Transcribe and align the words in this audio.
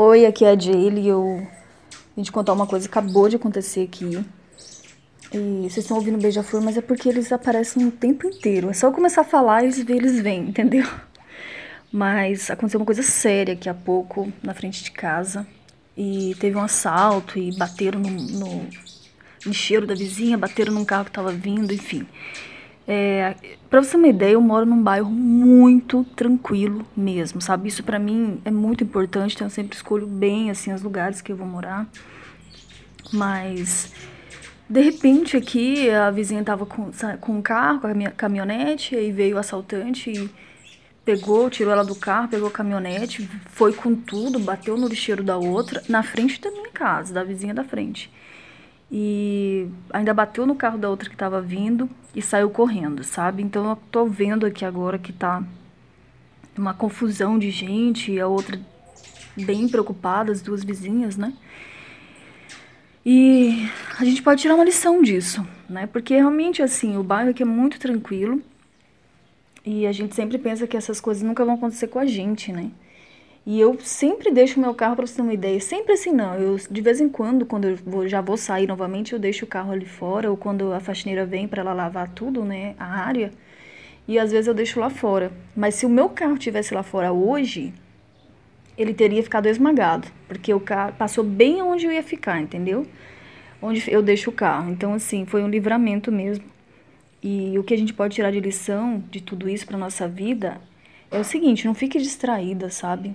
Oi, 0.00 0.26
aqui 0.26 0.44
é 0.44 0.50
a 0.52 0.56
Jaylee. 0.56 1.08
Eu 1.08 1.44
vim 2.16 2.22
te 2.22 2.30
contar 2.30 2.52
uma 2.52 2.68
coisa 2.68 2.88
que 2.88 2.96
acabou 2.96 3.28
de 3.28 3.34
acontecer 3.34 3.82
aqui. 3.82 4.24
E 5.34 5.62
vocês 5.62 5.78
estão 5.78 5.96
ouvindo 5.96 6.16
Beija-Flor, 6.18 6.62
mas 6.62 6.76
é 6.76 6.80
porque 6.80 7.08
eles 7.08 7.32
aparecem 7.32 7.84
o 7.84 7.90
tempo 7.90 8.24
inteiro. 8.24 8.70
É 8.70 8.72
só 8.72 8.86
eu 8.86 8.92
começar 8.92 9.22
a 9.22 9.24
falar 9.24 9.64
e 9.64 9.66
eles 9.66 10.20
vêm, 10.20 10.50
entendeu? 10.50 10.86
Mas 11.90 12.48
aconteceu 12.48 12.78
uma 12.78 12.86
coisa 12.86 13.02
séria 13.02 13.54
aqui 13.54 13.68
há 13.68 13.74
pouco, 13.74 14.32
na 14.40 14.54
frente 14.54 14.84
de 14.84 14.92
casa. 14.92 15.44
E 15.96 16.36
teve 16.38 16.56
um 16.56 16.62
assalto 16.62 17.36
e 17.36 17.50
bateram 17.58 17.98
no, 17.98 18.08
no 18.08 18.68
lixeiro 19.44 19.84
da 19.84 19.96
vizinha, 19.96 20.38
bateram 20.38 20.74
num 20.74 20.84
carro 20.84 21.06
que 21.06 21.10
tava 21.10 21.32
vindo, 21.32 21.74
enfim. 21.74 22.06
É, 22.90 23.34
pra 23.68 23.82
você 23.82 23.90
ter 23.90 23.96
uma 23.98 24.08
ideia, 24.08 24.32
eu 24.32 24.40
moro 24.40 24.64
num 24.64 24.82
bairro 24.82 25.10
muito 25.10 26.04
tranquilo 26.16 26.86
mesmo, 26.96 27.38
sabe? 27.38 27.68
Isso 27.68 27.82
para 27.82 27.98
mim 27.98 28.40
é 28.46 28.50
muito 28.50 28.82
importante, 28.82 29.34
então 29.34 29.46
eu 29.46 29.50
sempre 29.50 29.76
escolho 29.76 30.06
bem, 30.06 30.50
assim, 30.50 30.72
os 30.72 30.80
lugares 30.80 31.20
que 31.20 31.30
eu 31.30 31.36
vou 31.36 31.46
morar. 31.46 31.86
Mas, 33.12 33.92
de 34.66 34.80
repente 34.80 35.36
aqui, 35.36 35.90
a 35.90 36.10
vizinha 36.10 36.42
tava 36.42 36.64
com, 36.64 36.90
com 37.20 37.32
um 37.32 37.42
carro, 37.42 37.80
com 37.80 37.88
a 37.88 37.94
minha 37.94 38.10
caminhonete, 38.10 38.96
aí 38.96 39.12
veio 39.12 39.36
o 39.36 39.38
assaltante 39.38 40.10
e 40.10 40.30
pegou, 41.04 41.50
tirou 41.50 41.74
ela 41.74 41.84
do 41.84 41.94
carro, 41.94 42.28
pegou 42.28 42.48
a 42.48 42.50
caminhonete, 42.50 43.28
foi 43.50 43.74
com 43.74 43.94
tudo, 43.94 44.38
bateu 44.38 44.78
no 44.78 44.88
lixeiro 44.88 45.22
da 45.22 45.36
outra, 45.36 45.82
na 45.90 46.02
frente 46.02 46.40
da 46.40 46.50
minha 46.50 46.70
casa, 46.70 47.12
da 47.12 47.22
vizinha 47.22 47.52
da 47.52 47.64
frente 47.64 48.10
e 48.90 49.68
ainda 49.92 50.14
bateu 50.14 50.46
no 50.46 50.54
carro 50.54 50.78
da 50.78 50.88
outra 50.88 51.08
que 51.08 51.14
estava 51.14 51.40
vindo 51.40 51.88
e 52.14 52.22
saiu 52.22 52.48
correndo, 52.48 53.04
sabe? 53.04 53.42
Então 53.42 53.68
eu 53.68 53.76
tô 53.90 54.06
vendo 54.06 54.46
aqui 54.46 54.64
agora 54.64 54.98
que 54.98 55.12
tá 55.12 55.42
uma 56.56 56.74
confusão 56.74 57.38
de 57.38 57.50
gente 57.50 58.12
e 58.12 58.20
a 58.20 58.26
outra 58.26 58.58
bem 59.36 59.68
preocupada, 59.68 60.32
as 60.32 60.40
duas 60.40 60.64
vizinhas, 60.64 61.16
né? 61.16 61.32
E 63.04 63.68
a 63.98 64.04
gente 64.04 64.22
pode 64.22 64.42
tirar 64.42 64.54
uma 64.54 64.64
lição 64.64 65.02
disso, 65.02 65.46
né? 65.68 65.86
Porque 65.86 66.14
realmente 66.14 66.62
assim, 66.62 66.96
o 66.96 67.02
bairro 67.02 67.30
aqui 67.30 67.42
é 67.42 67.46
muito 67.46 67.78
tranquilo 67.78 68.42
e 69.64 69.86
a 69.86 69.92
gente 69.92 70.14
sempre 70.14 70.38
pensa 70.38 70.66
que 70.66 70.76
essas 70.76 71.00
coisas 71.00 71.22
nunca 71.22 71.44
vão 71.44 71.54
acontecer 71.54 71.88
com 71.88 71.98
a 71.98 72.06
gente, 72.06 72.52
né? 72.52 72.70
E 73.50 73.58
eu 73.58 73.78
sempre 73.80 74.30
deixo 74.30 74.60
meu 74.60 74.74
carro, 74.74 74.94
para 74.94 75.06
você 75.06 75.16
ter 75.16 75.22
uma 75.22 75.32
ideia, 75.32 75.58
sempre 75.58 75.94
assim 75.94 76.12
não. 76.12 76.34
Eu 76.34 76.58
de 76.70 76.82
vez 76.82 77.00
em 77.00 77.08
quando, 77.08 77.46
quando 77.46 77.66
eu 77.66 77.76
vou, 77.76 78.06
já 78.06 78.20
vou 78.20 78.36
sair 78.36 78.66
novamente, 78.66 79.14
eu 79.14 79.18
deixo 79.18 79.46
o 79.46 79.48
carro 79.48 79.72
ali 79.72 79.86
fora, 79.86 80.30
ou 80.30 80.36
quando 80.36 80.70
a 80.70 80.80
faxineira 80.80 81.24
vem 81.24 81.48
para 81.48 81.62
ela 81.62 81.72
lavar 81.72 82.10
tudo, 82.10 82.44
né, 82.44 82.74
a 82.78 82.84
área, 82.84 83.30
e 84.06 84.18
às 84.18 84.32
vezes 84.32 84.48
eu 84.48 84.52
deixo 84.52 84.78
lá 84.78 84.90
fora. 84.90 85.32
Mas 85.56 85.76
se 85.76 85.86
o 85.86 85.88
meu 85.88 86.10
carro 86.10 86.36
tivesse 86.36 86.74
lá 86.74 86.82
fora 86.82 87.10
hoje, 87.10 87.72
ele 88.76 88.92
teria 88.92 89.22
ficado 89.22 89.46
esmagado, 89.46 90.08
porque 90.28 90.52
o 90.52 90.60
carro 90.60 90.92
passou 90.98 91.24
bem 91.24 91.62
onde 91.62 91.86
eu 91.86 91.92
ia 91.92 92.02
ficar, 92.02 92.42
entendeu? 92.42 92.86
Onde 93.62 93.82
eu 93.90 94.02
deixo 94.02 94.28
o 94.28 94.32
carro. 94.34 94.70
Então 94.70 94.92
assim, 94.92 95.24
foi 95.24 95.42
um 95.42 95.48
livramento 95.48 96.12
mesmo. 96.12 96.44
E 97.22 97.58
o 97.58 97.64
que 97.64 97.72
a 97.72 97.78
gente 97.78 97.94
pode 97.94 98.14
tirar 98.14 98.30
de 98.30 98.40
lição 98.40 99.02
de 99.10 99.22
tudo 99.22 99.48
isso 99.48 99.66
para 99.66 99.78
nossa 99.78 100.06
vida 100.06 100.60
é 101.10 101.18
o 101.18 101.24
seguinte, 101.24 101.66
não 101.66 101.74
fique 101.74 101.98
distraída, 101.98 102.68
sabe? 102.68 103.14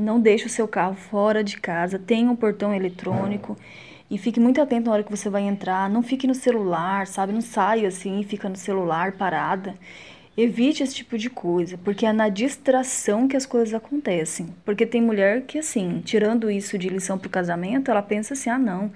Não 0.00 0.18
deixe 0.18 0.46
o 0.46 0.50
seu 0.50 0.66
carro 0.66 0.94
fora 0.94 1.44
de 1.44 1.58
casa, 1.58 1.98
tenha 1.98 2.30
um 2.30 2.36
portão 2.36 2.74
eletrônico 2.74 3.56
e 4.10 4.16
fique 4.16 4.40
muito 4.40 4.60
atento 4.60 4.86
na 4.86 4.92
hora 4.92 5.02
que 5.02 5.10
você 5.10 5.28
vai 5.28 5.42
entrar. 5.42 5.90
Não 5.90 6.02
fique 6.02 6.26
no 6.26 6.34
celular, 6.34 7.06
sabe? 7.06 7.32
Não 7.32 7.42
saia 7.42 7.88
assim 7.88 8.20
e 8.20 8.24
fica 8.24 8.48
no 8.48 8.56
celular 8.56 9.12
parada. 9.12 9.74
Evite 10.36 10.82
esse 10.82 10.94
tipo 10.94 11.18
de 11.18 11.28
coisa, 11.28 11.76
porque 11.76 12.06
é 12.06 12.12
na 12.12 12.30
distração 12.30 13.28
que 13.28 13.36
as 13.36 13.44
coisas 13.44 13.74
acontecem. 13.74 14.48
Porque 14.64 14.86
tem 14.86 15.02
mulher 15.02 15.42
que, 15.42 15.58
assim, 15.58 16.00
tirando 16.02 16.50
isso 16.50 16.78
de 16.78 16.88
lição 16.88 17.18
pro 17.18 17.28
casamento, 17.28 17.90
ela 17.90 18.00
pensa 18.00 18.32
assim: 18.32 18.48
ah, 18.48 18.58
não, 18.58 18.90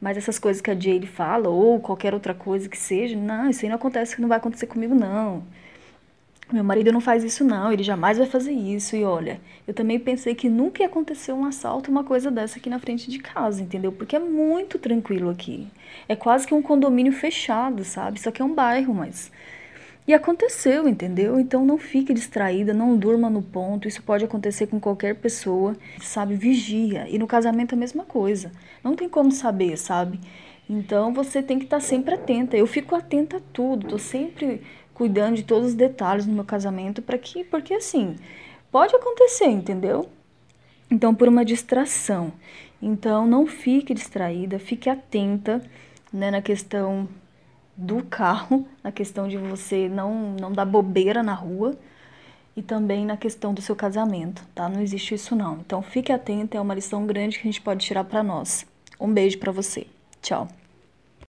mas 0.00 0.16
essas 0.16 0.38
coisas 0.38 0.60
que 0.60 0.70
a 0.70 0.74
Jade 0.74 1.06
fala, 1.06 1.48
ou 1.48 1.78
qualquer 1.78 2.12
outra 2.12 2.34
coisa 2.34 2.68
que 2.68 2.76
seja, 2.78 3.16
não, 3.16 3.50
isso 3.50 3.64
aí 3.64 3.68
não 3.68 3.76
acontece, 3.76 4.20
não 4.20 4.28
vai 4.28 4.38
acontecer 4.38 4.66
comigo, 4.66 4.94
não. 4.94 5.44
Meu 6.52 6.64
marido 6.64 6.90
não 6.90 7.00
faz 7.00 7.22
isso 7.22 7.44
não, 7.44 7.72
ele 7.72 7.82
jamais 7.82 8.18
vai 8.18 8.26
fazer 8.26 8.52
isso. 8.52 8.96
E 8.96 9.04
olha, 9.04 9.40
eu 9.66 9.72
também 9.72 9.98
pensei 9.98 10.34
que 10.34 10.48
nunca 10.48 10.82
ia 10.82 10.88
acontecer 10.88 11.32
um 11.32 11.44
assalto, 11.44 11.90
uma 11.90 12.02
coisa 12.02 12.30
dessa 12.30 12.58
aqui 12.58 12.68
na 12.68 12.78
frente 12.78 13.08
de 13.08 13.18
casa, 13.18 13.62
entendeu? 13.62 13.92
Porque 13.92 14.16
é 14.16 14.18
muito 14.18 14.78
tranquilo 14.78 15.30
aqui. 15.30 15.68
É 16.08 16.16
quase 16.16 16.46
que 16.46 16.54
um 16.54 16.62
condomínio 16.62 17.12
fechado, 17.12 17.84
sabe? 17.84 18.18
Isso 18.18 18.28
aqui 18.28 18.42
é 18.42 18.44
um 18.44 18.54
bairro, 18.54 18.92
mas 18.92 19.30
e 20.10 20.14
aconteceu, 20.14 20.88
entendeu? 20.88 21.38
Então 21.38 21.64
não 21.64 21.78
fique 21.78 22.12
distraída, 22.12 22.74
não 22.74 22.96
durma 22.96 23.30
no 23.30 23.42
ponto. 23.42 23.86
Isso 23.86 24.02
pode 24.02 24.24
acontecer 24.24 24.66
com 24.66 24.80
qualquer 24.80 25.14
pessoa, 25.14 25.76
sabe? 26.00 26.34
Vigia. 26.34 27.06
E 27.08 27.16
no 27.16 27.28
casamento 27.28 27.74
a 27.74 27.78
mesma 27.78 28.04
coisa. 28.04 28.50
Não 28.82 28.96
tem 28.96 29.08
como 29.08 29.30
saber, 29.30 29.76
sabe? 29.76 30.18
Então 30.68 31.14
você 31.14 31.40
tem 31.42 31.58
que 31.58 31.64
estar 31.64 31.78
sempre 31.78 32.14
atenta. 32.14 32.56
Eu 32.56 32.66
fico 32.66 32.96
atenta 32.96 33.36
a 33.36 33.40
tudo, 33.52 33.86
tô 33.86 33.98
sempre 33.98 34.62
cuidando 35.00 35.36
de 35.36 35.44
todos 35.44 35.68
os 35.68 35.74
detalhes 35.74 36.26
no 36.26 36.34
meu 36.34 36.44
casamento 36.44 37.00
para 37.00 37.16
que, 37.16 37.42
porque 37.42 37.72
assim, 37.72 38.16
pode 38.70 38.94
acontecer, 38.94 39.46
entendeu? 39.46 40.10
Então, 40.90 41.14
por 41.14 41.26
uma 41.26 41.42
distração. 41.42 42.30
Então, 42.82 43.26
não 43.26 43.46
fique 43.46 43.94
distraída, 43.94 44.58
fique 44.58 44.90
atenta, 44.90 45.62
né, 46.12 46.30
na 46.30 46.42
questão 46.42 47.08
do 47.74 48.04
carro, 48.04 48.68
na 48.84 48.92
questão 48.92 49.26
de 49.26 49.38
você 49.38 49.88
não 49.88 50.36
não 50.38 50.52
dar 50.52 50.66
bobeira 50.66 51.22
na 51.22 51.32
rua 51.32 51.78
e 52.54 52.60
também 52.60 53.06
na 53.06 53.16
questão 53.16 53.54
do 53.54 53.62
seu 53.62 53.74
casamento, 53.74 54.44
tá? 54.54 54.68
Não 54.68 54.82
existe 54.82 55.14
isso 55.14 55.34
não. 55.34 55.60
Então, 55.60 55.80
fique 55.80 56.12
atenta, 56.12 56.58
é 56.58 56.60
uma 56.60 56.74
lição 56.74 57.06
grande 57.06 57.38
que 57.38 57.48
a 57.48 57.50
gente 57.50 57.62
pode 57.62 57.86
tirar 57.86 58.04
para 58.04 58.22
nós. 58.22 58.66
Um 59.00 59.10
beijo 59.10 59.38
para 59.38 59.50
você. 59.50 59.86
Tchau. 60.20 60.59